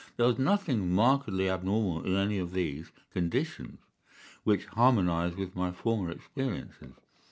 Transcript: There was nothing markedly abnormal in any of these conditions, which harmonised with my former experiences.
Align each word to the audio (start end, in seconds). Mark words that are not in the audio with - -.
There 0.17 0.25
was 0.25 0.39
nothing 0.39 0.91
markedly 0.95 1.47
abnormal 1.47 2.03
in 2.05 2.15
any 2.15 2.39
of 2.39 2.53
these 2.53 2.89
conditions, 3.13 3.77
which 4.43 4.65
harmonised 4.65 5.35
with 5.35 5.55
my 5.55 5.71
former 5.71 6.09
experiences. 6.09 6.95